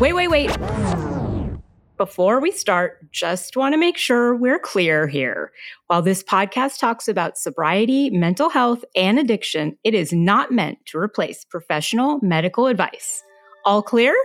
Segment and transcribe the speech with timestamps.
[0.00, 0.56] Wait, wait, wait.
[1.98, 5.52] Before we start, just want to make sure we're clear here.
[5.88, 10.96] While this podcast talks about sobriety, mental health, and addiction, it is not meant to
[10.96, 13.22] replace professional medical advice.
[13.66, 14.16] All clear?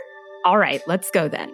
[0.46, 1.52] All right, let's go then.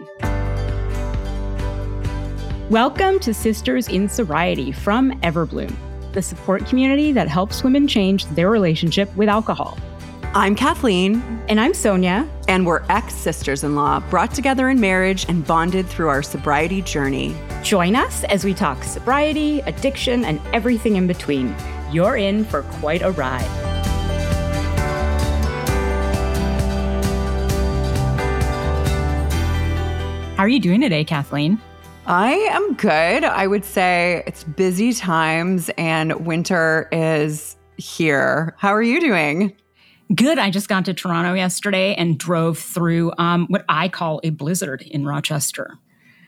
[2.70, 5.76] Welcome to Sisters in Sobriety from Everbloom,
[6.14, 9.80] the support community that helps women change their relationship with alcohol.
[10.34, 11.22] I'm Kathleen.
[11.50, 12.26] And I'm Sonia.
[12.48, 16.82] And we're ex sisters in law, brought together in marriage and bonded through our sobriety
[16.84, 17.36] journey.
[17.64, 21.54] Join us as we talk sobriety, addiction, and everything in between.
[21.92, 23.42] You're in for quite a ride.
[30.38, 31.60] How are you doing today, Kathleen?
[32.06, 33.26] I am good.
[33.26, 38.56] I would say it's busy times and winter is here.
[38.58, 39.58] How are you doing?
[40.16, 40.40] Good.
[40.40, 44.82] I just got to Toronto yesterday and drove through um, what I call a blizzard
[44.82, 45.78] in Rochester.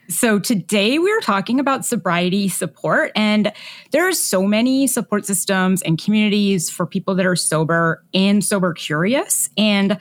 [0.07, 3.51] So today we are talking about sobriety support, and
[3.91, 8.73] there are so many support systems and communities for people that are sober and sober
[8.73, 9.49] curious.
[9.57, 9.97] And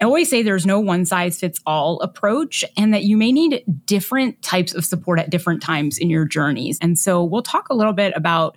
[0.00, 3.62] I always say there's no one size fits all approach, and that you may need
[3.84, 6.78] different types of support at different times in your journeys.
[6.80, 8.56] And so we'll talk a little bit about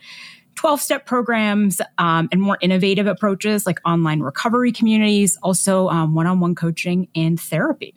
[0.56, 6.40] 12 step programs um, and more innovative approaches like online recovery communities, also one on
[6.40, 7.94] one coaching and therapy.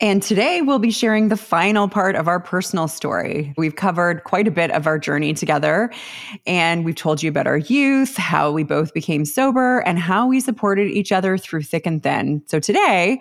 [0.00, 3.54] And today we'll be sharing the final part of our personal story.
[3.56, 5.92] We've covered quite a bit of our journey together,
[6.46, 10.40] and we've told you about our youth, how we both became sober, and how we
[10.40, 12.42] supported each other through thick and thin.
[12.46, 13.20] So today,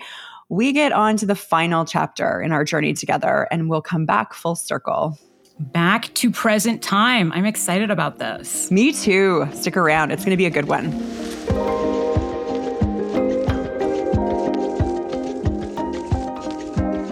[0.49, 4.33] we get on to the final chapter in our journey together, and we'll come back
[4.33, 5.17] full circle
[5.59, 7.31] back to present time.
[7.33, 8.69] I'm excited about this.
[8.71, 9.47] Me too.
[9.53, 10.91] Stick around, it's going to be a good one.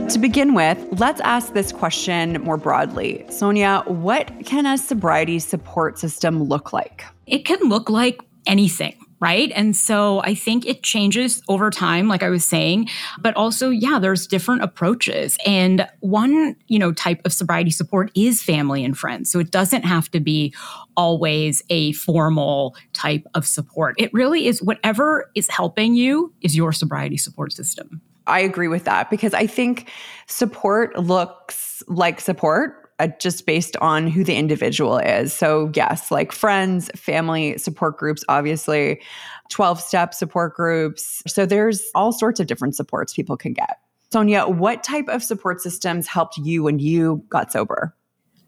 [0.09, 3.25] To begin with, let's ask this question more broadly.
[3.29, 7.05] Sonia, what can a sobriety support system look like?
[7.27, 9.51] It can look like anything right?
[9.55, 12.89] And so I think it changes over time, like I was saying,
[13.19, 15.37] but also, yeah, there's different approaches.
[15.45, 19.31] And one, you know, type of sobriety support is family and friends.
[19.31, 20.53] So it doesn't have to be
[20.97, 23.95] always a formal type of support.
[23.99, 28.01] It really is whatever is helping you is your sobriety support system.
[28.27, 29.89] I agree with that because I think
[30.27, 35.33] support looks like support uh, just based on who the individual is.
[35.33, 39.01] So, yes, like friends, family, support groups, obviously,
[39.49, 41.23] 12 step support groups.
[41.27, 43.79] So, there's all sorts of different supports people can get.
[44.11, 47.95] Sonia, what type of support systems helped you when you got sober?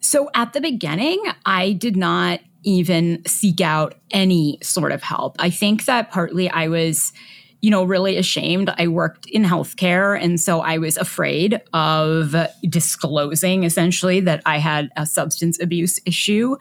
[0.02, 5.36] So, at the beginning, I did not even seek out any sort of help.
[5.40, 7.12] I think that partly I was
[7.64, 8.70] you know, really ashamed.
[8.78, 10.22] I worked in healthcare.
[10.22, 12.36] And so I was afraid of
[12.68, 16.58] disclosing essentially that I had a substance abuse issue.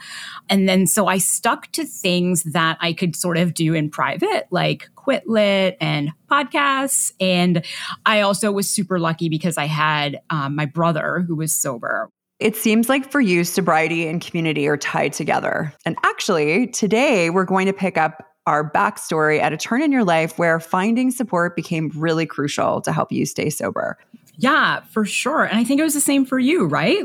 [0.48, 4.46] And then so I stuck to things that I could sort of do in private,
[4.52, 7.12] like quit lit and podcasts.
[7.18, 7.64] And
[8.06, 12.10] I also was super lucky because I had um, my brother who was sober.
[12.38, 15.74] It seems like for you, sobriety and community are tied together.
[15.84, 20.04] And actually, today we're going to pick up our backstory at a turn in your
[20.04, 23.98] life where finding support became really crucial to help you stay sober.
[24.36, 25.44] Yeah, for sure.
[25.44, 27.04] And I think it was the same for you, right?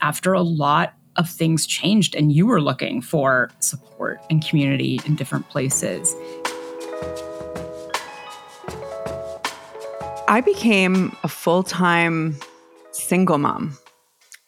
[0.00, 5.14] After a lot of things changed and you were looking for support and community in
[5.14, 6.14] different places.
[10.26, 12.36] I became a full time
[12.90, 13.78] single mom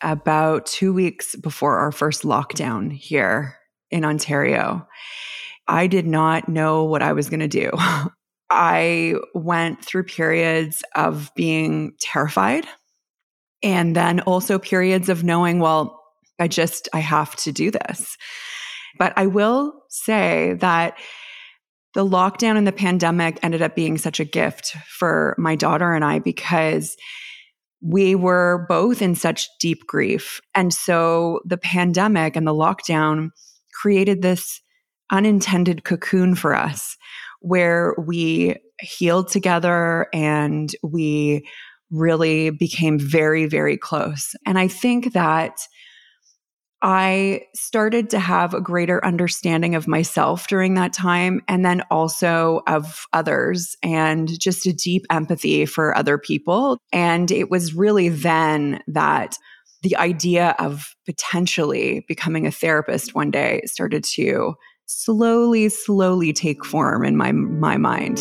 [0.02, 3.56] about two weeks before our first lockdown here
[3.90, 4.86] in Ontario.
[5.68, 7.70] I did not know what I was going to do.
[8.50, 12.66] I went through periods of being terrified
[13.62, 16.00] and then also periods of knowing, well,
[16.38, 18.16] I just, I have to do this.
[18.98, 20.96] But I will say that
[21.94, 26.04] the lockdown and the pandemic ended up being such a gift for my daughter and
[26.04, 26.96] I because
[27.80, 30.40] we were both in such deep grief.
[30.54, 33.30] And so the pandemic and the lockdown
[33.80, 34.60] created this
[35.10, 36.96] unintended cocoon for us
[37.40, 41.46] where we healed together and we
[41.90, 44.34] really became very, very close.
[44.44, 45.58] And I think that
[46.82, 52.60] I started to have a greater understanding of myself during that time and then also
[52.66, 56.78] of others and just a deep empathy for other people.
[56.92, 59.38] And it was really then that
[59.82, 64.54] the idea of potentially becoming a therapist one day started to
[64.86, 68.18] slowly, slowly take form in my, my mind.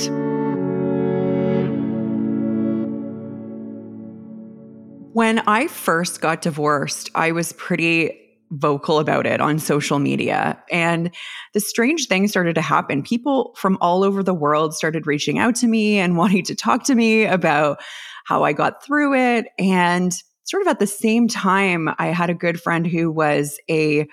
[5.14, 8.20] When I first got divorced, I was pretty
[8.52, 10.62] vocal about it on social media.
[10.70, 11.10] And
[11.54, 13.02] the strange thing started to happen.
[13.02, 16.84] People from all over the world started reaching out to me and wanting to talk
[16.86, 17.82] to me about
[18.26, 19.48] how I got through it.
[19.58, 20.14] And
[20.44, 24.08] sort of at the same time, I had a good friend who was a,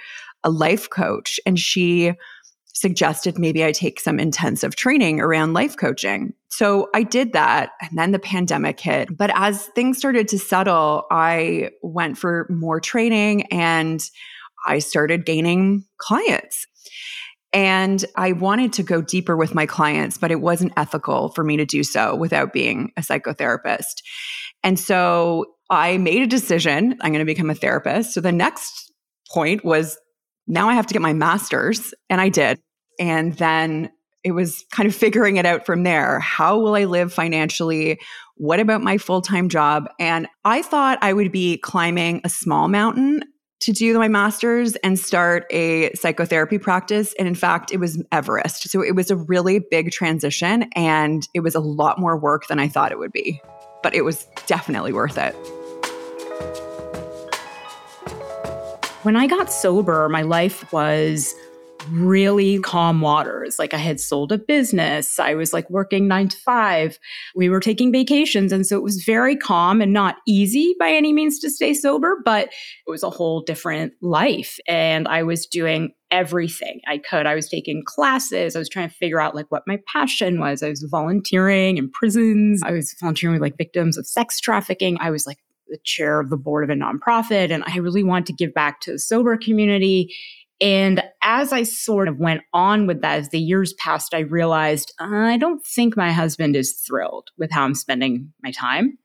[0.44, 2.12] a life coach, and she
[2.72, 6.32] suggested maybe I take some intensive training around life coaching.
[6.50, 7.70] So I did that.
[7.80, 9.16] And then the pandemic hit.
[9.16, 14.02] But as things started to settle, I went for more training and
[14.66, 16.66] I started gaining clients.
[17.52, 21.58] And I wanted to go deeper with my clients, but it wasn't ethical for me
[21.58, 24.02] to do so without being a psychotherapist.
[24.62, 28.14] And so I made a decision I'm going to become a therapist.
[28.14, 28.90] So the next
[29.30, 29.98] point was
[30.46, 31.94] now I have to get my master's.
[32.10, 32.60] And I did.
[32.98, 33.90] And then
[34.24, 36.20] it was kind of figuring it out from there.
[36.20, 38.00] How will I live financially?
[38.36, 39.88] What about my full time job?
[39.98, 43.22] And I thought I would be climbing a small mountain
[43.60, 47.14] to do my master's and start a psychotherapy practice.
[47.18, 48.68] And in fact, it was Everest.
[48.68, 52.58] So it was a really big transition and it was a lot more work than
[52.58, 53.40] I thought it would be.
[53.82, 55.36] But it was definitely worth it.
[59.02, 61.34] When I got sober, my life was
[61.90, 63.58] really calm waters.
[63.58, 65.18] Like I had sold a business.
[65.18, 67.00] I was like working nine to five.
[67.34, 68.52] We were taking vacations.
[68.52, 72.22] And so it was very calm and not easy by any means to stay sober,
[72.24, 74.60] but it was a whole different life.
[74.68, 77.26] And I was doing everything I could.
[77.26, 78.54] I was taking classes.
[78.54, 80.62] I was trying to figure out like what my passion was.
[80.62, 82.62] I was volunteering in prisons.
[82.62, 84.96] I was volunteering with like victims of sex trafficking.
[85.00, 85.38] I was like
[85.72, 87.50] the chair of the board of a nonprofit.
[87.50, 90.14] And I really want to give back to the sober community.
[90.60, 94.92] And as I sort of went on with that, as the years passed, I realized
[95.00, 98.98] uh, I don't think my husband is thrilled with how I'm spending my time.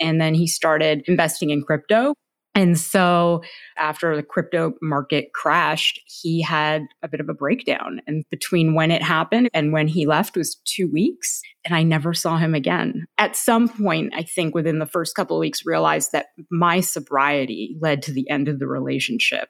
[0.00, 2.14] And then he started investing in crypto.
[2.60, 3.42] And so
[3.78, 8.02] after the crypto market crashed, he had a bit of a breakdown.
[8.06, 11.40] And between when it happened and when he left was two weeks.
[11.64, 13.06] And I never saw him again.
[13.16, 17.78] At some point, I think within the first couple of weeks, realized that my sobriety
[17.80, 19.48] led to the end of the relationship.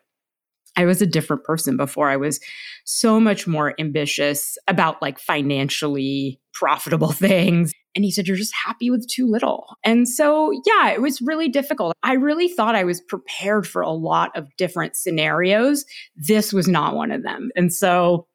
[0.76, 2.08] I was a different person before.
[2.08, 2.40] I was
[2.84, 7.72] so much more ambitious about like financially profitable things.
[7.96, 9.66] And he said, You're just happy with too little.
[9.84, 11.94] And so, yeah, it was really difficult.
[12.02, 15.84] I really thought I was prepared for a lot of different scenarios.
[16.14, 17.50] This was not one of them.
[17.56, 18.26] And so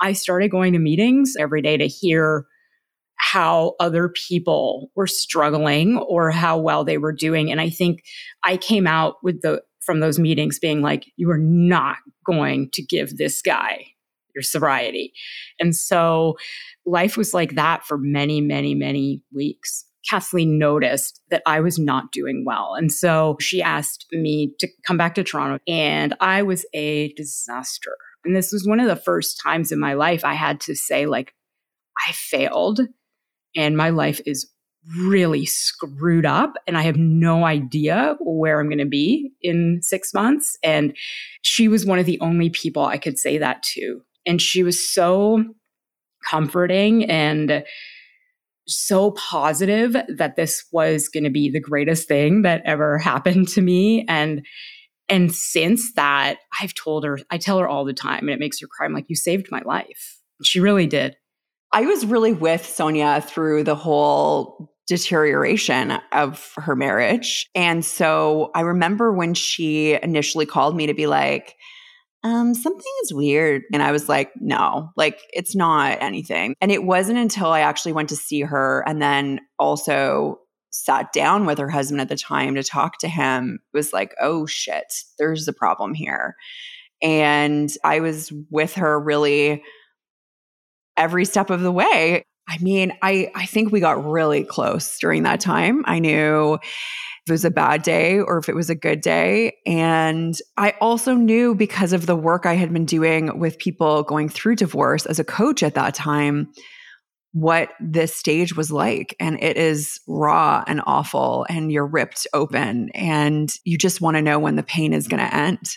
[0.00, 2.46] I started going to meetings every day to hear
[3.16, 7.52] how other people were struggling or how well they were doing.
[7.52, 8.02] And I think
[8.42, 12.82] I came out with the from those meetings being like, you are not going to
[12.82, 13.86] give this guy
[14.34, 15.12] your sobriety.
[15.60, 16.36] And so
[16.86, 19.84] life was like that for many, many, many weeks.
[20.08, 22.74] Kathleen noticed that I was not doing well.
[22.76, 27.96] And so she asked me to come back to Toronto, and I was a disaster.
[28.24, 31.06] And this was one of the first times in my life I had to say,
[31.06, 31.34] like,
[32.08, 32.80] I failed,
[33.54, 34.50] and my life is
[34.96, 40.12] really screwed up and I have no idea where I'm going to be in six
[40.12, 40.58] months.
[40.62, 40.96] And
[41.42, 44.02] she was one of the only people I could say that to.
[44.26, 45.44] And she was so
[46.28, 47.64] comforting and
[48.66, 53.60] so positive that this was going to be the greatest thing that ever happened to
[53.60, 54.44] me and
[55.08, 58.60] and since that i've told her i tell her all the time and it makes
[58.60, 61.16] her cry i'm like you saved my life she really did
[61.72, 68.60] i was really with sonia through the whole deterioration of her marriage and so i
[68.60, 71.56] remember when she initially called me to be like
[72.24, 73.62] um, something is weird.
[73.72, 76.54] And I was like, no, like it's not anything.
[76.60, 80.38] And it wasn't until I actually went to see her and then also
[80.70, 84.46] sat down with her husband at the time to talk to him, was like, oh
[84.46, 86.36] shit, there's a problem here.
[87.02, 89.62] And I was with her really
[90.96, 92.24] every step of the way.
[92.48, 95.84] I mean, I, I think we got really close during that time.
[95.86, 99.56] I knew if it was a bad day or if it was a good day.
[99.64, 104.28] And I also knew because of the work I had been doing with people going
[104.28, 106.52] through divorce as a coach at that time,
[107.32, 109.14] what this stage was like.
[109.20, 114.22] And it is raw and awful, and you're ripped open, and you just want to
[114.22, 115.76] know when the pain is going to end.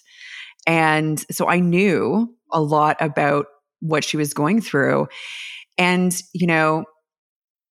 [0.67, 3.45] And so I knew a lot about
[3.81, 5.07] what she was going through.
[5.77, 6.85] And, you know,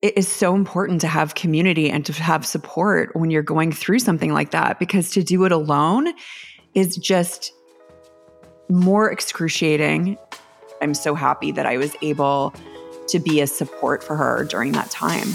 [0.02, 4.00] it is so important to have community and to have support when you're going through
[4.00, 6.12] something like that because to do it alone
[6.74, 7.52] is just
[8.68, 10.18] more excruciating.
[10.82, 12.52] I'm so happy that I was able
[13.08, 15.28] to be a support for her during that time.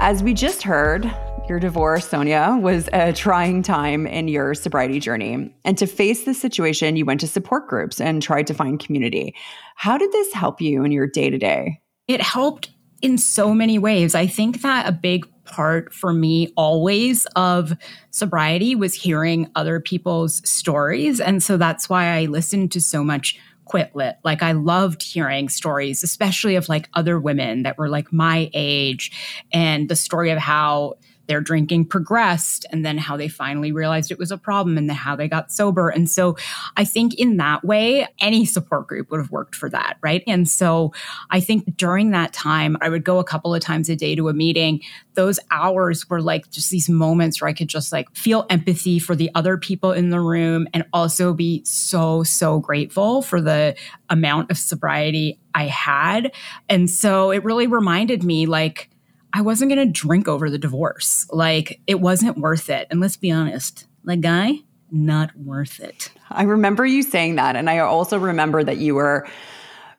[0.00, 1.04] As we just heard,
[1.48, 5.54] your divorce, Sonia, was a trying time in your sobriety journey.
[5.64, 9.34] And to face this situation, you went to support groups and tried to find community.
[9.76, 11.80] How did this help you in your day to day?
[12.08, 12.70] It helped
[13.02, 14.14] in so many ways.
[14.14, 17.72] I think that a big part for me always of
[18.10, 21.20] sobriety was hearing other people's stories.
[21.20, 24.16] And so that's why I listened to so much quit lit.
[24.24, 29.10] Like I loved hearing stories, especially of like other women that were like my age
[29.52, 30.94] and the story of how
[31.26, 34.96] their drinking progressed and then how they finally realized it was a problem and then
[34.96, 35.88] how they got sober.
[35.88, 36.36] And so
[36.76, 39.98] I think in that way, any support group would have worked for that.
[40.02, 40.22] Right.
[40.26, 40.92] And so
[41.30, 44.28] I think during that time, I would go a couple of times a day to
[44.28, 44.80] a meeting.
[45.14, 49.14] Those hours were like just these moments where I could just like feel empathy for
[49.14, 53.76] the other people in the room and also be so, so grateful for the
[54.10, 56.32] amount of sobriety I had.
[56.68, 58.88] And so it really reminded me like,
[59.32, 61.26] I wasn't going to drink over the divorce.
[61.30, 62.86] Like, it wasn't worth it.
[62.90, 64.54] And let's be honest, like, guy,
[64.90, 66.10] not worth it.
[66.30, 67.56] I remember you saying that.
[67.56, 69.26] And I also remember that you were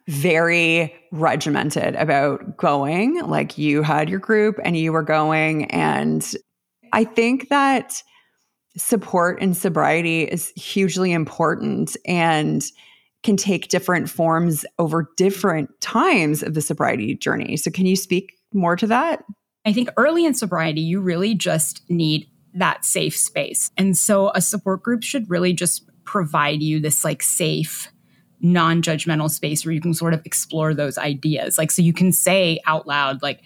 [0.07, 3.21] very regimented about going.
[3.21, 5.65] Like, you had your group and you were going.
[5.71, 6.31] And
[6.91, 8.03] I think that
[8.77, 12.63] support in sobriety is hugely important and
[13.23, 17.55] can take different forms over different times of the sobriety journey.
[17.57, 19.23] So, can you speak more to that?
[19.65, 23.71] I think early in sobriety, you really just need that safe space.
[23.77, 27.89] And so a support group should really just provide you this like safe,
[28.41, 31.57] non judgmental space where you can sort of explore those ideas.
[31.57, 33.41] Like, so you can say out loud, like,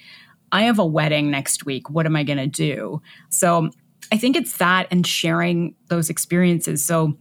[0.51, 1.89] I have a wedding next week.
[1.89, 3.01] What am I going to do?
[3.29, 3.69] So
[4.11, 6.83] I think it's that and sharing those experiences.
[6.83, 7.17] So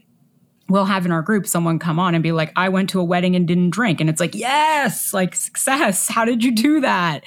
[0.68, 3.04] we'll have in our group someone come on and be like, I went to a
[3.04, 4.00] wedding and didn't drink.
[4.00, 6.08] And it's like, yes, like success.
[6.08, 7.24] How did you do that?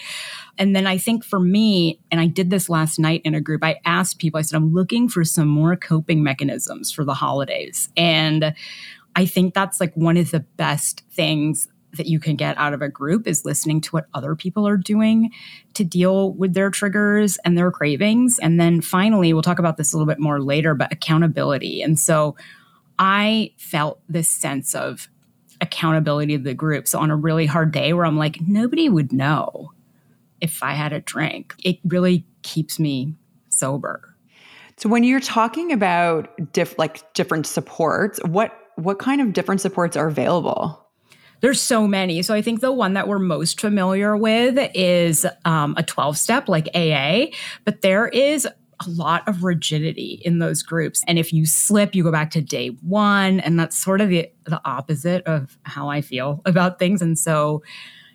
[0.60, 3.64] And then I think for me, and I did this last night in a group,
[3.64, 7.90] I asked people, I said, I'm looking for some more coping mechanisms for the holidays.
[7.96, 8.54] And
[9.16, 12.82] I think that's like one of the best things that you can get out of
[12.82, 15.32] a group is listening to what other people are doing
[15.74, 18.38] to deal with their triggers and their cravings.
[18.40, 21.82] And then finally, we'll talk about this a little bit more later, but accountability.
[21.82, 22.36] And so
[23.00, 25.08] I felt this sense of
[25.62, 26.88] accountability of the group.
[26.88, 29.72] So on a really hard day where I'm like, nobody would know
[30.42, 31.54] if I had a drink.
[31.64, 33.16] It really keeps me
[33.50, 34.16] sober.
[34.78, 39.98] So when you're talking about diff- like different supports, what what kind of different supports
[39.98, 40.86] are available?
[41.42, 42.22] There's so many.
[42.22, 46.48] So I think the one that we're most familiar with is um, a 12 step
[46.48, 47.26] like AA,
[47.66, 51.04] but there is a lot of rigidity in those groups.
[51.08, 53.40] And if you slip, you go back to day one.
[53.42, 57.02] And that's sort of the, the opposite of how I feel about things.
[57.02, 57.62] And so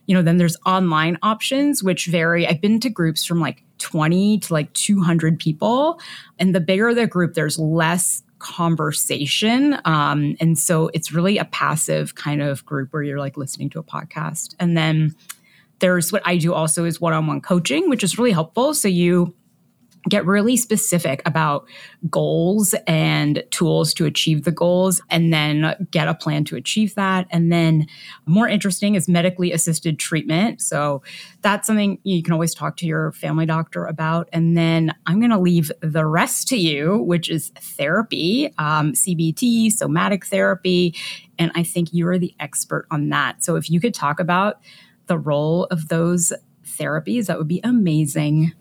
[0.06, 2.46] you know, then there's online options, which vary.
[2.46, 6.00] I've been to groups from like 20 to like 200 people.
[6.38, 9.78] And the bigger the group, there's less conversation.
[9.84, 13.78] Um, and so it's really a passive kind of group where you're like listening to
[13.78, 14.54] a podcast.
[14.61, 15.14] And then
[15.78, 18.75] there's what I do also is one on one coaching, which is really helpful.
[18.75, 19.34] So you
[20.08, 21.66] get really specific about
[22.11, 27.26] goals and tools to achieve the goals and then get a plan to achieve that.
[27.30, 27.87] And then
[28.26, 30.61] more interesting is medically assisted treatment.
[30.61, 31.02] So
[31.40, 34.28] that's something you can always talk to your family doctor about.
[34.32, 39.70] And then i'm going to leave the rest to you which is therapy um, cbt
[39.70, 40.94] somatic therapy
[41.38, 43.44] and i think you are the expert on that.
[43.44, 44.61] So if you could talk about
[45.06, 46.32] the role of those
[46.64, 48.52] therapies that would be amazing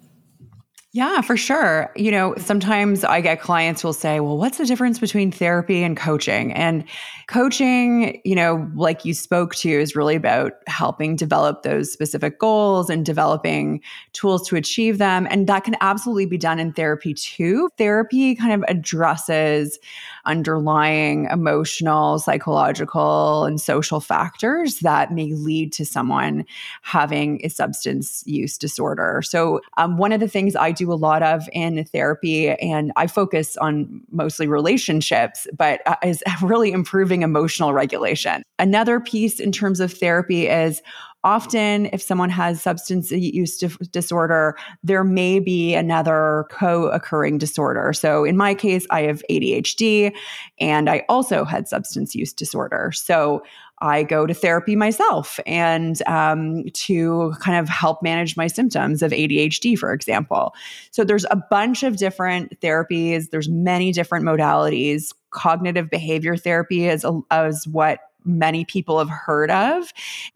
[0.95, 1.91] yeah, for sure.
[1.95, 5.97] You know, sometimes I get clients will say, well, what's the difference between therapy and
[5.97, 6.53] coaching?
[6.53, 6.83] And
[7.25, 12.91] coaching, you know, like you spoke to, is really about helping develop those specific goals
[12.91, 13.81] and developing
[14.12, 15.25] tools to achieve them.
[15.31, 17.69] And that can absolutely be done in therapy too.
[17.79, 19.79] Therapy kind of addresses
[20.25, 26.45] underlying emotional, psychological, and social factors that may lead to someone
[26.83, 29.23] having a substance use disorder.
[29.23, 33.07] So, um, one of the things I do a lot of in therapy, and I
[33.07, 38.43] focus on mostly relationships, but uh, is really improving emotional regulation.
[38.59, 40.81] Another piece in terms of therapy is
[41.23, 43.57] often if someone has substance use
[43.91, 50.13] disorder there may be another co-occurring disorder so in my case i have adhd
[50.59, 53.41] and i also had substance use disorder so
[53.83, 59.11] I go to therapy myself and um, to kind of help manage my symptoms of
[59.11, 60.55] ADHD, for example.
[60.91, 63.29] So there's a bunch of different therapies.
[63.29, 65.13] There's many different modalities.
[65.31, 69.93] Cognitive behavior therapy is, is what many people have heard of.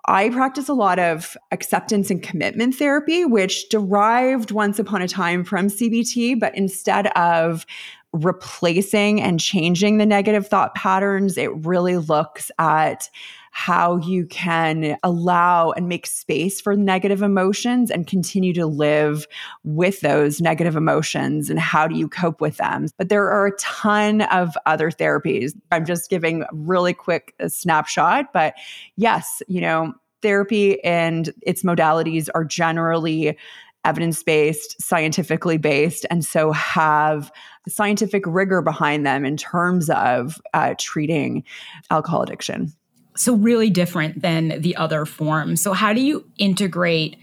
[0.08, 5.46] I practice a lot of acceptance and commitment therapy, which derived once upon a time
[5.46, 7.66] from CBT, but instead of
[8.14, 13.10] replacing and changing the negative thought patterns, it really looks at
[13.52, 19.28] how you can allow and make space for negative emotions and continue to live
[19.64, 22.86] with those negative emotions and how do you cope with them.
[23.00, 25.54] But there are a ton of other therapies.
[25.72, 28.54] I'm just giving a really quick uh, snapshot, but
[28.96, 33.38] yes, you know, therapy and its modalities are generally
[33.86, 37.32] evidence based, scientifically based, and so have
[37.68, 41.44] scientific rigor behind them in terms of uh, treating
[41.90, 42.74] alcohol addiction.
[43.16, 45.62] So, really different than the other forms.
[45.62, 47.18] So, how do you integrate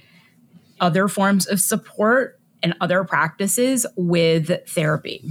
[0.80, 5.22] other forms of support and other practices with therapy?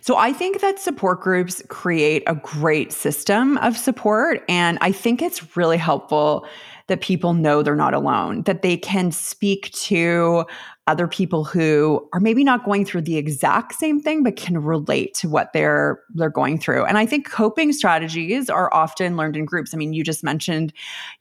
[0.00, 4.44] So I think that support groups create a great system of support.
[4.48, 6.46] And I think it's really helpful
[6.88, 10.44] that people know they're not alone, that they can speak to
[10.88, 15.14] other people who are maybe not going through the exact same thing but can relate
[15.14, 16.84] to what they're they're going through.
[16.84, 19.74] And i think coping strategies are often learned in groups.
[19.74, 20.72] I mean you just mentioned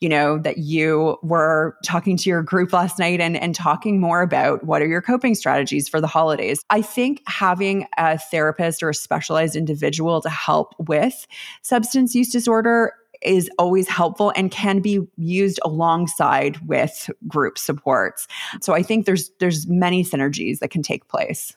[0.02, 4.22] you know that you were talking to your group last night and and talking more
[4.22, 6.64] about what are your coping strategies for the holidays.
[6.70, 11.26] I think having a therapist or a specialized individual to help with
[11.64, 12.94] substance use disorder
[13.26, 18.28] is always helpful and can be used alongside with group supports.
[18.62, 21.56] So I think there's there's many synergies that can take place.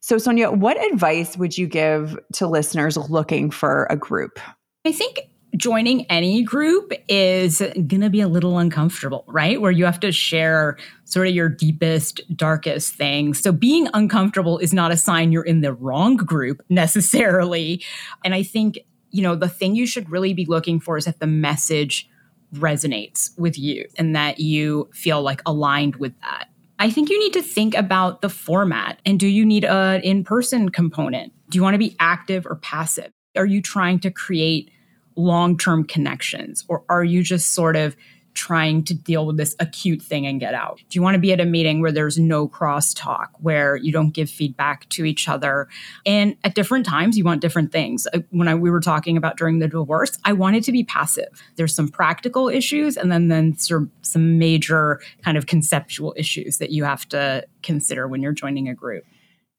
[0.00, 4.38] So Sonia, what advice would you give to listeners looking for a group?
[4.86, 5.20] I think
[5.56, 9.60] joining any group is going to be a little uncomfortable, right?
[9.60, 13.40] Where you have to share sort of your deepest, darkest things.
[13.40, 17.82] So being uncomfortable is not a sign you're in the wrong group necessarily.
[18.24, 18.78] And I think
[19.10, 22.08] you know, the thing you should really be looking for is that the message
[22.54, 26.48] resonates with you and that you feel like aligned with that.
[26.78, 30.24] I think you need to think about the format and do you need an in
[30.24, 31.32] person component?
[31.50, 33.10] Do you want to be active or passive?
[33.36, 34.70] Are you trying to create
[35.16, 37.96] long term connections or are you just sort of
[38.38, 40.78] trying to deal with this acute thing and get out?
[40.88, 44.10] Do you want to be at a meeting where there's no crosstalk, where you don't
[44.10, 45.68] give feedback to each other?
[46.06, 48.06] And at different times, you want different things.
[48.14, 51.42] Uh, when I, we were talking about during the divorce, I wanted to be passive.
[51.56, 56.70] There's some practical issues, and then then some, some major kind of conceptual issues that
[56.70, 59.04] you have to consider when you're joining a group.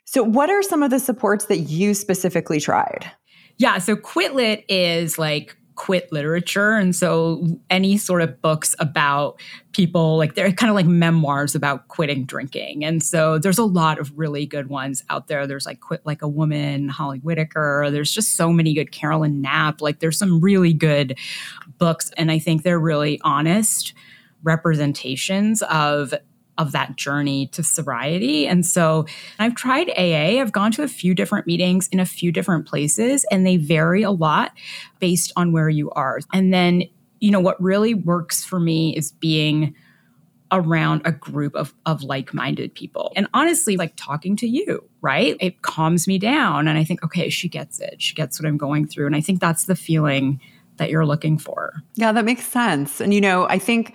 [0.05, 3.11] So, what are some of the supports that you specifically tried?
[3.59, 6.73] Yeah, so Quit is like quit literature.
[6.73, 9.39] And so any sort of books about
[9.71, 12.83] people, like they're kind of like memoirs about quitting drinking.
[12.83, 15.47] And so there's a lot of really good ones out there.
[15.47, 17.87] There's like Quit Like a Woman, Holly Whitaker.
[17.91, 19.79] There's just so many good Carolyn Knapp.
[19.79, 21.17] Like there's some really good
[21.77, 22.11] books.
[22.17, 23.93] And I think they're really honest
[24.43, 26.13] representations of
[26.59, 28.45] of that journey to sobriety.
[28.45, 29.05] And so
[29.39, 30.39] I've tried AA.
[30.39, 34.03] I've gone to a few different meetings in a few different places, and they vary
[34.03, 34.51] a lot
[34.99, 36.19] based on where you are.
[36.33, 36.83] And then,
[37.19, 39.73] you know, what really works for me is being
[40.51, 45.61] around a group of, of like-minded people and honestly like talking to you right it
[45.61, 48.87] calms me down and i think okay she gets it she gets what i'm going
[48.87, 50.41] through and i think that's the feeling
[50.77, 53.93] that you're looking for yeah that makes sense and you know i think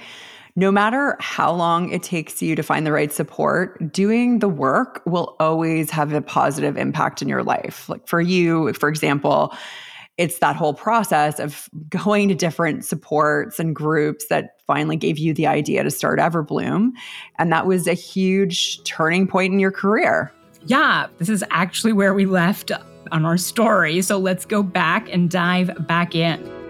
[0.57, 5.03] no matter how long it takes you to find the right support, doing the work
[5.05, 7.89] will always have a positive impact in your life.
[7.89, 9.53] Like for you, for example,
[10.17, 15.35] it's that whole process of going to different supports and groups that finally gave you
[15.35, 16.91] the idea to start Everbloom.
[17.39, 20.33] And that was a huge turning point in your career.
[20.67, 22.71] Yeah, this is actually where we left
[23.11, 24.01] on our story.
[24.03, 26.64] So let's go back and dive back in.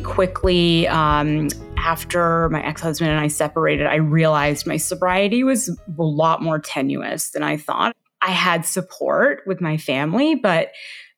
[0.00, 5.68] Pretty quickly um, after my ex husband and I separated, I realized my sobriety was
[5.68, 7.94] a lot more tenuous than I thought.
[8.20, 10.72] I had support with my family, but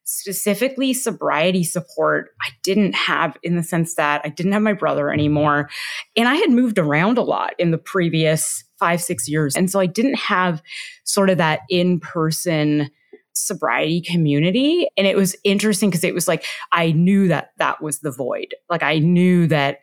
[0.04, 5.10] specifically sobriety support, I didn't have in the sense that I didn't have my brother
[5.10, 5.70] anymore.
[6.14, 9.56] And I had moved around a lot in the previous five, six years.
[9.56, 10.62] And so I didn't have
[11.04, 12.90] sort of that in person
[13.36, 14.88] sobriety community.
[14.96, 18.54] And it was interesting because it was like, I knew that that was the void.
[18.70, 19.78] Like I knew that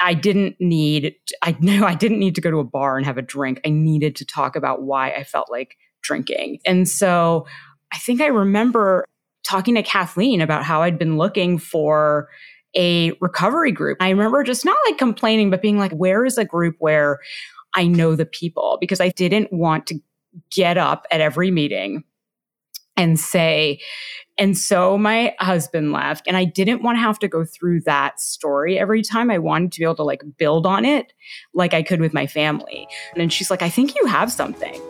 [0.00, 3.18] I didn't need, I knew I didn't need to go to a bar and have
[3.18, 3.60] a drink.
[3.64, 6.58] I needed to talk about why I felt like drinking.
[6.66, 7.46] And so
[7.92, 9.04] I think I remember
[9.44, 12.28] talking to Kathleen about how I'd been looking for
[12.76, 13.98] a recovery group.
[14.00, 17.20] I remember just not like complaining, but being like, where is a group where
[17.74, 18.78] I know the people?
[18.80, 20.00] Because I didn't want to
[20.50, 22.02] get up at every meeting
[22.96, 23.80] and say,
[24.36, 28.20] and so my husband left, and I didn't want to have to go through that
[28.20, 29.30] story every time.
[29.30, 31.12] I wanted to be able to like build on it
[31.54, 32.88] like I could with my family.
[33.12, 34.80] And then she's like, I think you have something.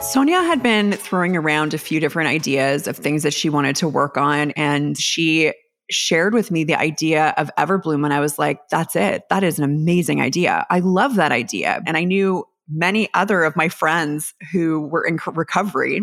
[0.00, 3.88] Sonia had been throwing around a few different ideas of things that she wanted to
[3.88, 4.50] work on.
[4.50, 5.54] And she
[5.90, 8.04] shared with me the idea of Everbloom.
[8.04, 9.22] And I was like, that's it.
[9.30, 10.66] That is an amazing idea.
[10.68, 11.80] I love that idea.
[11.86, 16.02] And I knew many other of my friends who were in recovery,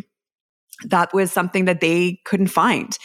[0.86, 2.97] that was something that they couldn't find.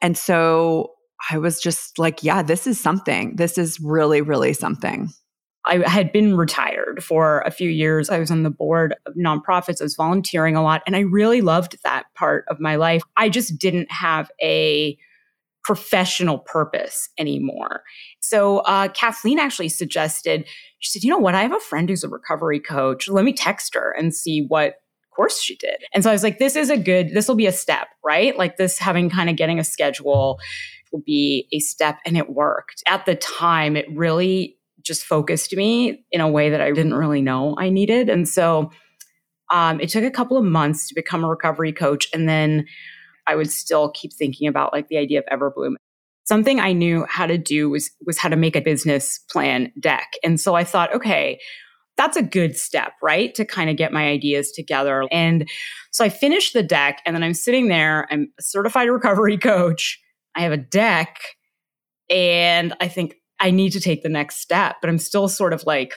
[0.00, 0.92] And so
[1.30, 3.36] I was just like, yeah, this is something.
[3.36, 5.08] This is really, really something.
[5.64, 8.08] I had been retired for a few years.
[8.08, 9.80] I was on the board of nonprofits.
[9.80, 13.02] I was volunteering a lot, and I really loved that part of my life.
[13.16, 14.96] I just didn't have a
[15.66, 17.82] professional purpose anymore.
[18.20, 20.46] So uh, Kathleen actually suggested,
[20.78, 21.34] she said, you know what?
[21.34, 23.08] I have a friend who's a recovery coach.
[23.08, 24.76] Let me text her and see what
[25.12, 25.82] course she did.
[25.92, 28.38] And so I was like, this is a good, this will be a step, right?
[28.38, 30.38] Like this having kind of getting a schedule
[30.92, 31.98] will be a step.
[32.06, 32.84] And it worked.
[32.86, 37.22] At the time, it really just focused me in a way that I didn't really
[37.22, 38.08] know I needed.
[38.08, 38.70] And so
[39.50, 42.06] um, it took a couple of months to become a recovery coach.
[42.14, 42.66] And then
[43.26, 45.74] I would still keep thinking about like the idea of Everbloom.
[46.24, 50.12] Something I knew how to do was was how to make a business plan deck.
[50.24, 51.38] And so I thought, okay,
[51.96, 53.34] that's a good step, right?
[53.34, 55.06] To kind of get my ideas together.
[55.10, 55.48] And
[55.90, 60.00] so I finished the deck and then I'm sitting there, I'm a certified recovery coach.
[60.34, 61.18] I have a deck
[62.10, 65.64] and I think I need to take the next step, but I'm still sort of
[65.64, 65.94] like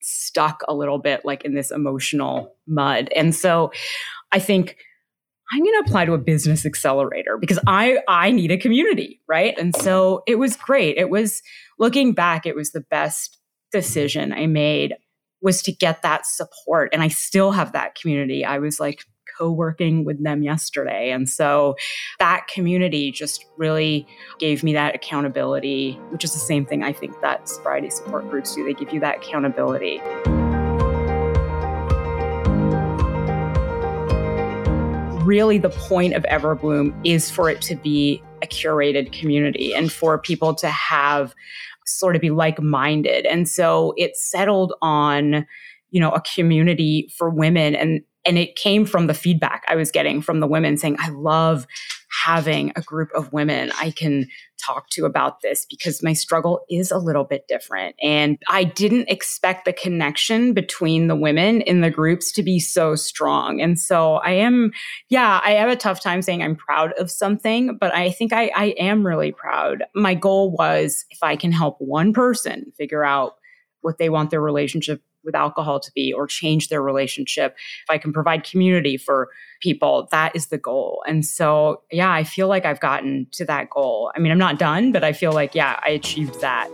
[0.00, 3.10] stuck a little bit like in this emotional mud.
[3.14, 3.72] And so
[4.32, 4.76] I think
[5.52, 9.56] I'm going to apply to a business accelerator because I I need a community, right?
[9.58, 10.96] And so it was great.
[10.96, 11.42] It was
[11.78, 13.38] looking back, it was the best
[13.72, 14.94] decision I made
[15.42, 18.44] was to get that support and I still have that community.
[18.44, 19.04] I was like
[19.38, 21.76] co-working with them yesterday and so
[22.18, 24.06] that community just really
[24.38, 28.54] gave me that accountability, which is the same thing I think that sobriety support groups
[28.54, 28.64] do.
[28.64, 30.00] They give you that accountability.
[35.26, 40.18] Really the point of Everbloom is for it to be a curated community and for
[40.18, 41.34] people to have
[41.84, 43.26] sort of be like-minded.
[43.26, 45.46] And so it settled on,
[45.90, 49.92] you know, a community for women and and it came from the feedback I was
[49.92, 51.64] getting from the women saying, I love
[52.24, 56.90] having a group of women I can talk to about this because my struggle is
[56.90, 57.96] a little bit different.
[58.02, 62.94] And I didn't expect the connection between the women in the groups to be so
[62.94, 63.60] strong.
[63.60, 64.72] And so I am,
[65.08, 68.50] yeah, I have a tough time saying I'm proud of something, but I think I,
[68.54, 69.84] I am really proud.
[69.94, 73.34] My goal was if I can help one person figure out
[73.82, 77.98] what they want their relationship with alcohol to be or change their relationship, if I
[77.98, 79.28] can provide community for
[79.60, 81.02] people, that is the goal.
[81.06, 84.12] And so, yeah, I feel like I've gotten to that goal.
[84.16, 86.70] I mean, I'm not done, but I feel like, yeah, I achieved that.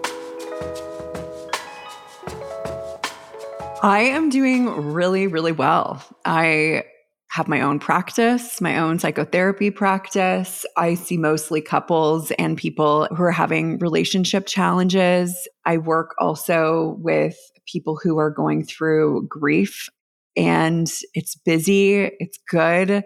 [3.82, 6.04] I am doing really, really well.
[6.24, 6.84] I
[7.32, 10.66] have my own practice, my own psychotherapy practice.
[10.76, 15.48] I see mostly couples and people who are having relationship challenges.
[15.64, 19.88] I work also with people who are going through grief
[20.36, 23.02] and it's busy, it's good.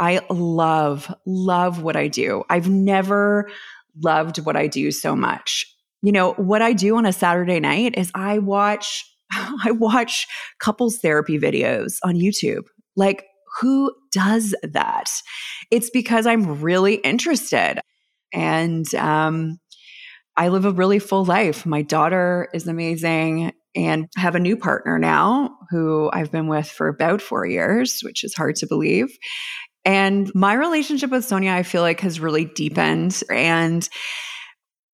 [0.00, 2.42] I love, love what I do.
[2.50, 3.48] I've never
[4.02, 5.72] loved what I do so much.
[6.02, 10.26] You know, what I do on a Saturday night is I watch I watch
[10.58, 12.64] couples therapy videos on YouTube.
[12.96, 13.24] Like
[13.60, 15.10] who does that?
[15.70, 17.80] It's because I'm really interested.
[18.32, 19.58] And um,
[20.36, 21.66] I live a really full life.
[21.66, 26.88] My daughter is amazing and have a new partner now who I've been with for
[26.88, 29.16] about four years, which is hard to believe.
[29.84, 33.22] And my relationship with Sonia, I feel like, has really deepened.
[33.30, 33.88] And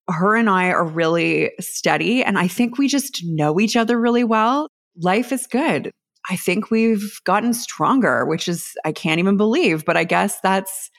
[0.09, 2.23] her and I are really steady.
[2.23, 4.69] And I think we just know each other really well.
[4.97, 5.91] Life is good.
[6.31, 10.91] I think we've gotten stronger, which is, I can't even believe, but I guess that's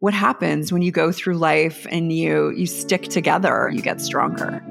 [0.00, 4.62] what happens when you go through life and you you stick together, you get stronger.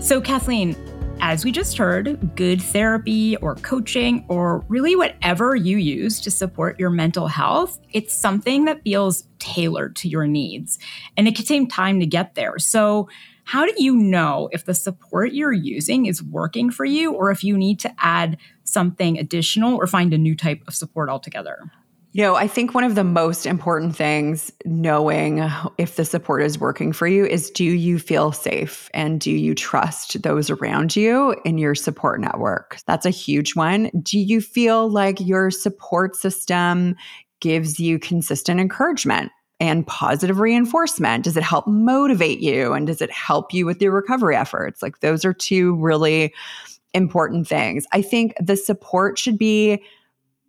[0.00, 0.74] So, Kathleen,
[1.20, 6.80] as we just heard, good therapy or coaching or really whatever you use to support
[6.80, 10.78] your mental health, it's something that feels tailored to your needs.
[11.16, 12.58] And it can take time to get there.
[12.58, 13.08] So,
[13.48, 17.42] how do you know if the support you're using is working for you or if
[17.42, 21.58] you need to add something additional or find a new type of support altogether?
[22.12, 26.58] You know, I think one of the most important things knowing if the support is
[26.58, 31.34] working for you is do you feel safe and do you trust those around you
[31.46, 32.76] in your support network?
[32.86, 33.90] That's a huge one.
[34.02, 36.96] Do you feel like your support system
[37.40, 39.32] gives you consistent encouragement?
[39.60, 41.24] And positive reinforcement?
[41.24, 42.72] Does it help motivate you?
[42.72, 44.82] And does it help you with your recovery efforts?
[44.82, 46.32] Like, those are two really
[46.94, 47.86] important things.
[47.92, 49.82] I think the support should be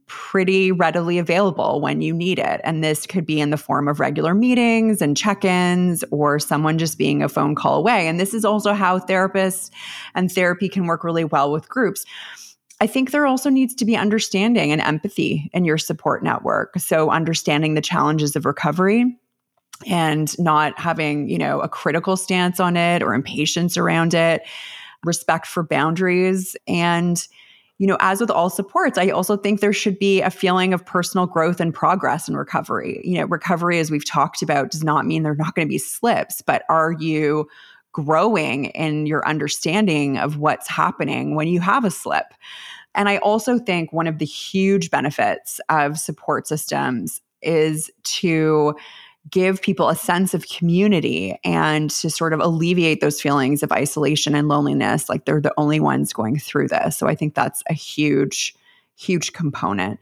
[0.09, 2.59] pretty readily available when you need it.
[2.63, 6.79] And this could be in the form of regular meetings and check ins or someone
[6.79, 8.07] just being a phone call away.
[8.07, 9.69] And this is also how therapists
[10.15, 12.05] and therapy can work really well with groups.
[12.81, 16.79] I think there also needs to be understanding and empathy in your support network.
[16.79, 19.17] So, understanding the challenges of recovery
[19.85, 24.43] and not having, you know, a critical stance on it or impatience around it,
[25.03, 27.27] respect for boundaries and
[27.79, 30.85] you know, as with all supports, I also think there should be a feeling of
[30.85, 32.99] personal growth and progress in recovery.
[33.05, 35.71] You know, recovery, as we've talked about, does not mean there are not going to
[35.71, 37.47] be slips, but are you
[38.05, 42.25] growing in your understanding of what's happening when you have a slip?
[42.95, 48.75] And I also think one of the huge benefits of support systems is to
[49.29, 54.33] give people a sense of community and to sort of alleviate those feelings of isolation
[54.33, 56.97] and loneliness like they're the only ones going through this.
[56.97, 58.55] So i think that's a huge
[58.99, 59.99] huge component.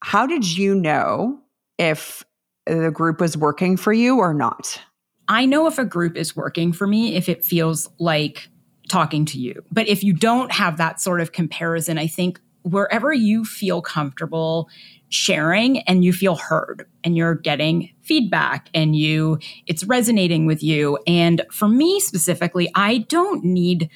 [0.00, 1.38] How did you know
[1.76, 2.24] if
[2.66, 4.80] the group was working for you or not
[5.28, 8.48] i know if a group is working for me if it feels like
[8.88, 9.62] talking to you.
[9.70, 14.68] But if you don't have that sort of comparison i think wherever you feel comfortable
[15.10, 20.98] sharing and you feel heard and you're getting feedback and you it's resonating with you.
[21.06, 23.90] And for me specifically I don't need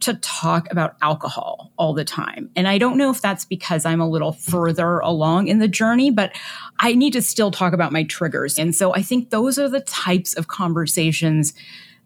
[0.00, 2.50] to talk about alcohol all the time.
[2.54, 6.10] And I don't know if that's because I'm a little further along in the journey,
[6.10, 6.36] but
[6.78, 8.58] I need to still talk about my triggers.
[8.58, 11.54] And so I think those are the types of conversations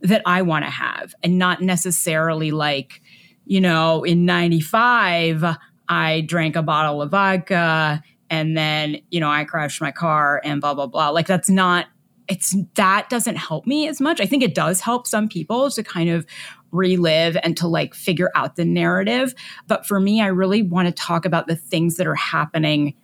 [0.00, 3.02] that I want to have and not necessarily like,
[3.44, 5.56] you know, in 95,
[5.88, 10.60] I drank a bottle of vodka and then you know i crashed my car and
[10.60, 11.86] blah blah blah like that's not
[12.28, 15.82] it's that doesn't help me as much i think it does help some people to
[15.82, 16.24] kind of
[16.72, 19.34] relive and to like figure out the narrative.
[19.66, 22.94] But for me i really want to talk about the things that are happening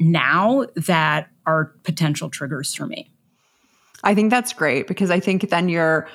[0.00, 3.10] now that are potential triggers for me.
[4.02, 6.08] I think that's great because i think then you're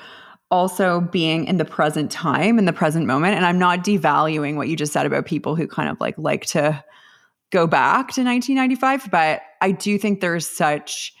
[0.50, 3.36] also being in the present time in the present moment.
[3.36, 6.46] And i'm not devaluing what you just said about people who kind of like like
[6.46, 6.84] to
[7.50, 11.12] go back to 1995, but I do think there's such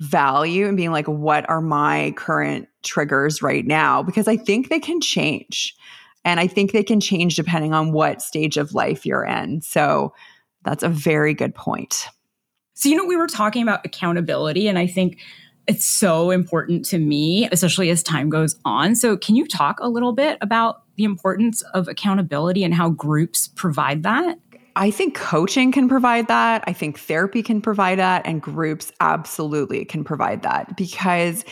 [0.00, 4.02] value in being like, what are my current triggers right now?
[4.02, 5.74] Because I think they can change.
[6.24, 9.60] And I think they can change depending on what stage of life you're in.
[9.60, 10.14] So
[10.64, 12.06] that's a very good point.
[12.74, 15.18] So, you know, we were talking about accountability, and I think
[15.66, 18.96] it's so important to me, especially as time goes on.
[18.96, 23.48] So, can you talk a little bit about the importance of accountability and how groups
[23.54, 24.38] provide that?
[24.76, 26.64] I think coaching can provide that.
[26.66, 28.26] I think therapy can provide that.
[28.26, 31.44] And groups absolutely can provide that because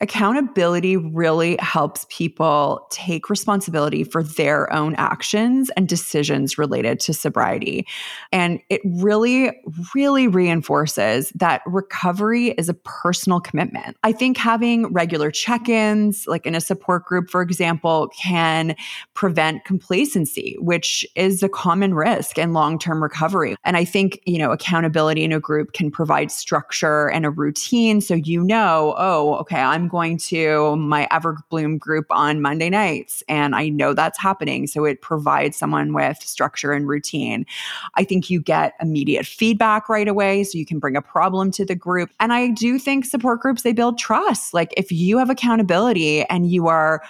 [0.00, 7.86] accountability really helps people take responsibility for their own actions and decisions related to sobriety.
[8.30, 9.50] And it really,
[9.94, 13.96] really reinforces that recovery is a personal commitment.
[14.04, 18.76] I think having regular check ins, like in a support group, for example, can
[19.14, 23.56] prevent complacency, which is a common risk in long term recovery.
[23.64, 28.00] And I think, you know, accountability in a group can provide structure and a routine.
[28.00, 33.54] So you know, oh, okay, I'm going to my Everbloom group on Monday nights, and
[33.54, 34.66] I know that's happening.
[34.66, 37.46] So it provides someone with structure and routine.
[37.94, 41.64] I think you get immediate feedback right away, so you can bring a problem to
[41.64, 42.10] the group.
[42.20, 44.54] And I do think support groups, they build trust.
[44.54, 47.02] Like if you have accountability and you are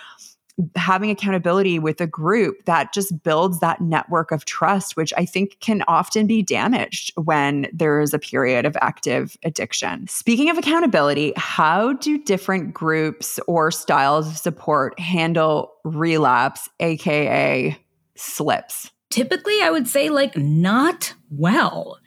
[0.74, 5.58] having accountability with a group that just builds that network of trust, which I think
[5.60, 10.06] can often be damaged when there is a period of active addiction.
[10.08, 17.78] Speaking of accountability, how do different groups or styles of support handle relapse, AKA
[18.16, 18.90] slips?
[19.10, 21.98] Typically, I would say like not well.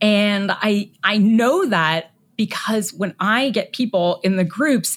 [0.00, 4.96] And I I know that because when I get people in the groups,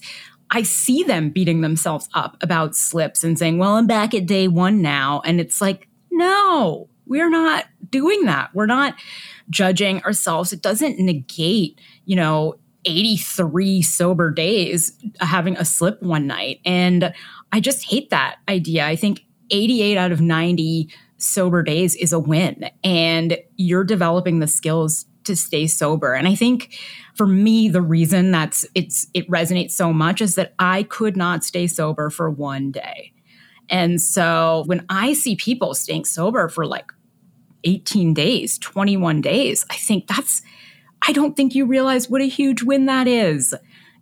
[0.52, 4.48] I see them beating themselves up about slips and saying, well, I'm back at day
[4.48, 5.22] one now.
[5.26, 8.54] And it's like, no, we're not doing that.
[8.54, 8.96] We're not
[9.50, 10.52] judging ourselves.
[10.52, 16.60] It doesn't negate, you know, 83 sober days uh, having a slip one night.
[16.66, 17.14] And
[17.52, 18.86] I just hate that idea.
[18.86, 22.70] I think 88 out of 90 sober days is a win.
[22.84, 26.14] And you're developing the skills to stay sober.
[26.14, 26.78] And I think
[27.16, 31.44] for me, the reason that's it's it resonates so much is that I could not
[31.44, 33.14] stay sober for one day.
[33.70, 36.92] And so when I see people staying sober for like
[37.64, 40.42] 18 days, 21 days, I think that's
[41.02, 43.56] I don't think you realize what a huge win that is.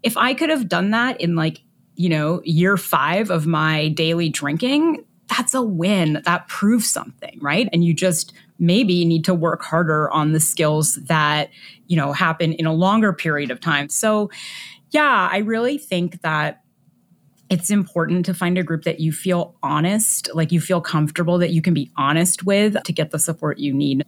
[0.04, 1.62] If I could have done that in like,
[1.96, 6.22] you know, year 5 of my daily drinking, that's a win.
[6.26, 7.70] That proves something, right?
[7.72, 11.50] And you just maybe need to work harder on the skills that,
[11.88, 13.90] you know, happen in a longer period of time.
[13.90, 14.30] So,
[14.92, 16.62] yeah, I really think that
[17.50, 21.50] it's important to find a group that you feel honest, like you feel comfortable that
[21.50, 24.04] you can be honest with to get the support you need.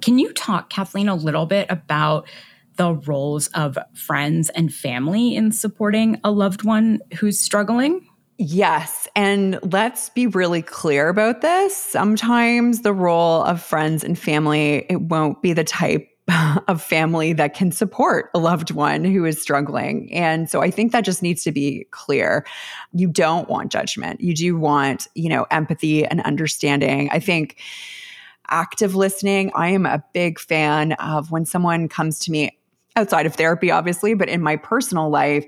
[0.00, 2.28] Can you talk, Kathleen, a little bit about
[2.76, 8.08] the roles of friends and family in supporting a loved one who's struggling?
[8.44, 9.06] Yes.
[9.14, 11.76] And let's be really clear about this.
[11.76, 16.08] Sometimes the role of friends and family, it won't be the type
[16.66, 20.12] of family that can support a loved one who is struggling.
[20.12, 22.44] And so I think that just needs to be clear.
[22.92, 24.20] You don't want judgment.
[24.20, 27.10] You do want, you know, empathy and understanding.
[27.12, 27.60] I think
[28.48, 32.58] active listening, I am a big fan of when someone comes to me
[32.96, 35.46] outside of therapy, obviously, but in my personal life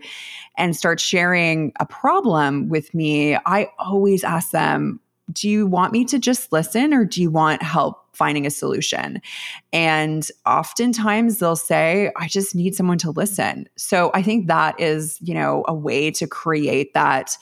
[0.56, 5.00] and start sharing a problem with me, I always ask them,
[5.32, 9.20] do you want me to just listen or do you want help finding a solution?
[9.72, 13.66] And oftentimes they'll say, I just need someone to listen.
[13.76, 17.36] So I think that is, you know, a way to create that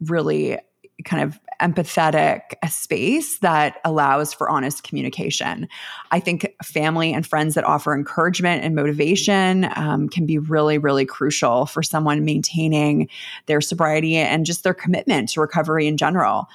[0.00, 0.58] really
[1.04, 5.68] kind of empathetic space that allows for honest communication.
[6.10, 11.04] I think family and friends that offer encouragement and motivation um, can be really, really
[11.04, 13.08] crucial for someone maintaining
[13.46, 16.48] their sobriety and just their commitment to recovery in general.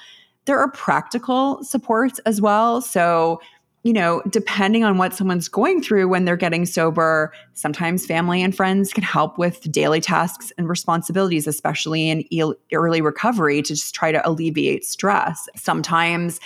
[0.46, 2.80] There are practical supports as well.
[2.80, 3.40] So,
[3.82, 8.54] you know, depending on what someone's going through when they're getting sober, sometimes family and
[8.54, 12.24] friends can help with daily tasks and responsibilities, especially in
[12.72, 15.48] early recovery to just try to alleviate stress.
[15.56, 16.40] Sometimes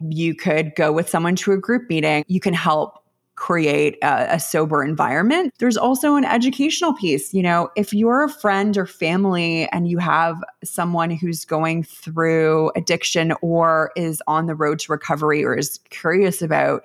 [0.00, 2.24] you could go with someone to a group meeting.
[2.28, 3.02] You can help
[3.36, 5.52] create a, a, sober environment.
[5.58, 7.34] There's also an educational piece.
[7.34, 12.72] You know, if you're a friend or family and you have someone who's going through
[12.76, 16.82] addiction or is on the road to recovery or is curious about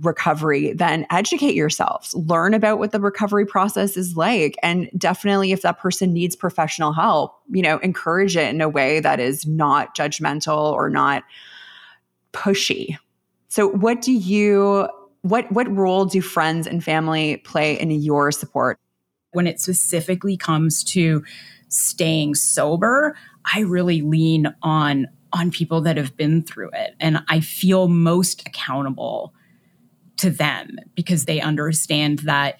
[0.00, 4.56] recovery, then educate yourselves, learn about what the recovery process is like.
[4.62, 9.00] And definitely, if that person needs professional help, you know, encourage it in a way
[9.00, 11.22] that is not judgmental or not
[12.32, 12.96] pushy.
[13.48, 14.88] So, what do you
[15.22, 18.78] what what role do friends and family play in your support?
[19.32, 21.24] When it specifically comes to
[21.68, 23.16] staying sober,
[23.54, 28.46] I really lean on on people that have been through it and I feel most
[28.46, 29.32] accountable
[30.18, 32.56] to them because they understand that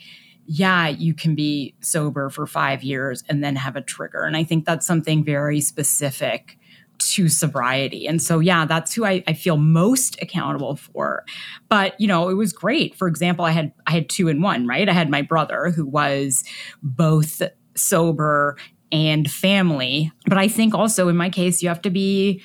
[0.47, 4.45] yeah, you can be sober for 5 years and then have a trigger and I
[4.45, 6.59] think that's something very specific
[6.99, 8.07] to sobriety.
[8.07, 11.25] And so, yeah, that's who I, I, feel most accountable for.
[11.69, 12.95] But, you know, it was great.
[12.95, 14.89] For example, I had, I had two in one, right?
[14.89, 16.45] I had my brother who was
[16.83, 17.43] both
[17.75, 18.57] sober
[18.93, 20.13] and family.
[20.27, 22.43] But I think also in my case, you have to be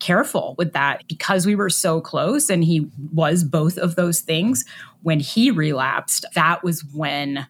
[0.00, 4.64] careful with that because we were so close and he was both of those things.
[5.02, 7.46] When he relapsed, that was when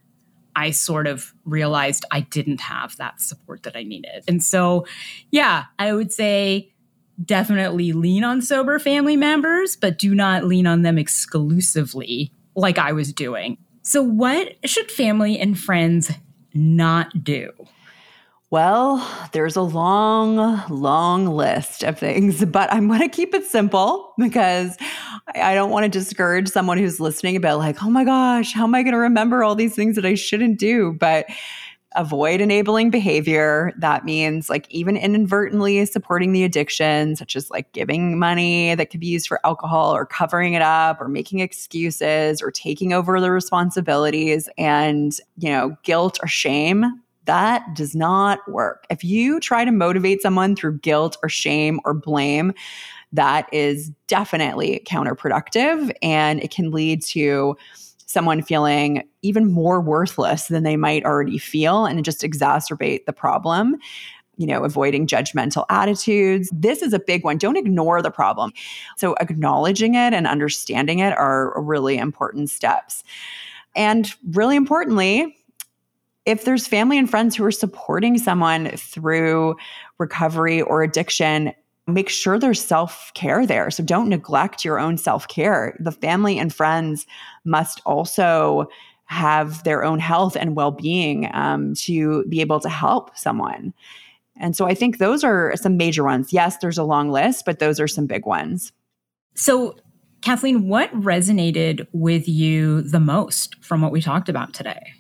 [0.57, 4.25] I sort of realized I didn't have that support that I needed.
[4.27, 4.87] And so,
[5.31, 6.73] yeah, I would say
[7.23, 12.93] definitely lean on sober family members, but do not lean on them exclusively like I
[12.93, 13.59] was doing.
[13.83, 16.11] So, what should family and friends
[16.55, 17.53] not do?
[18.51, 24.15] Well, there's a long, long list of things, but I'm going to keep it simple
[24.19, 24.77] because
[25.35, 28.75] I don't want to discourage someone who's listening about, like, oh my gosh, how am
[28.75, 30.93] I going to remember all these things that I shouldn't do?
[30.93, 31.27] But
[31.97, 33.73] avoid enabling behavior.
[33.79, 39.01] That means, like, even inadvertently supporting the addiction, such as like giving money that could
[39.01, 43.33] be used for alcohol or covering it up or making excuses or taking over the
[43.33, 48.87] responsibilities and, you know, guilt or shame that does not work.
[48.91, 52.53] If you try to motivate someone through guilt or shame or blame,
[53.13, 57.57] that is definitely counterproductive and it can lead to
[58.07, 63.77] someone feeling even more worthless than they might already feel and just exacerbate the problem
[64.39, 66.51] you know, avoiding judgmental attitudes.
[66.53, 67.39] This is a big one.
[67.39, 68.53] Don't ignore the problem.
[68.97, 73.03] So, acknowledging it and understanding it are really important steps.
[73.75, 75.37] And really importantly,
[76.27, 79.57] if there's family and friends who are supporting someone through
[79.99, 81.53] recovery or addiction,
[81.87, 83.71] make sure there's self care there.
[83.71, 85.77] So don't neglect your own self care.
[85.81, 87.07] The family and friends
[87.45, 88.69] must also
[89.05, 93.73] have their own health and well being um, to be able to help someone.
[94.39, 96.33] And so I think those are some major ones.
[96.33, 98.73] Yes, there's a long list, but those are some big ones.
[99.35, 99.77] So,
[100.23, 104.93] Kathleen, what resonated with you the most from what we talked about today?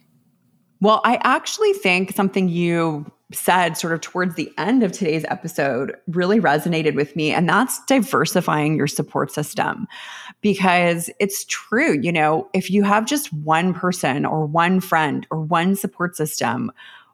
[0.80, 5.96] Well, I actually think something you said sort of towards the end of today's episode
[6.06, 9.88] really resonated with me, and that's diversifying your support system.
[10.42, 15.40] Because it's true, you know, if you have just one person or one friend or
[15.40, 16.70] one support system,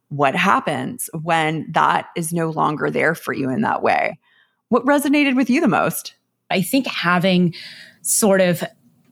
[0.08, 4.18] what happens when that is no longer there for you in that way?
[4.68, 6.14] What resonated with you the most?
[6.50, 7.54] I think having
[8.02, 8.62] sort of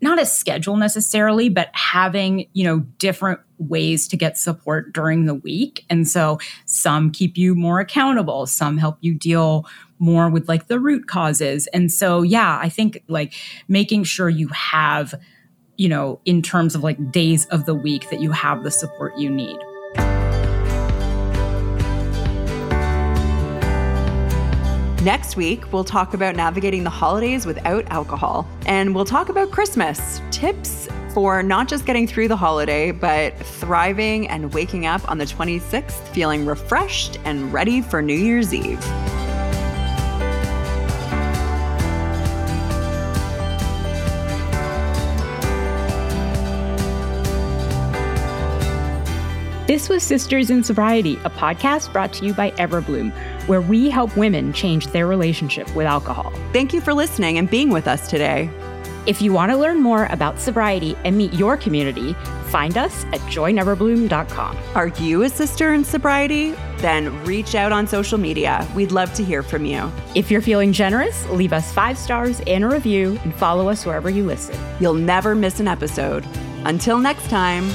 [0.00, 5.34] not a schedule necessarily, but having, you know, different ways to get support during the
[5.34, 5.84] week.
[5.90, 9.66] And so some keep you more accountable, some help you deal
[9.98, 11.66] more with like the root causes.
[11.68, 13.34] And so, yeah, I think like
[13.68, 15.14] making sure you have,
[15.76, 19.18] you know, in terms of like days of the week that you have the support
[19.18, 19.58] you need.
[25.02, 28.46] Next week, we'll talk about navigating the holidays without alcohol.
[28.66, 34.28] And we'll talk about Christmas tips for not just getting through the holiday, but thriving
[34.28, 38.78] and waking up on the 26th feeling refreshed and ready for New Year's Eve.
[49.80, 53.14] This was Sisters in Sobriety, a podcast brought to you by Everbloom,
[53.48, 56.34] where we help women change their relationship with alcohol.
[56.52, 58.50] Thank you for listening and being with us today.
[59.06, 62.12] If you want to learn more about sobriety and meet your community,
[62.50, 64.58] find us at joineverbloom.com.
[64.74, 66.50] Are you a sister in sobriety?
[66.76, 68.68] Then reach out on social media.
[68.74, 69.90] We'd love to hear from you.
[70.14, 74.10] If you're feeling generous, leave us five stars and a review and follow us wherever
[74.10, 74.58] you listen.
[74.78, 76.26] You'll never miss an episode.
[76.66, 77.70] Until next time.